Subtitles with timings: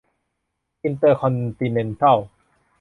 [0.83, 2.17] อินเตอร์คอนติเนนตัล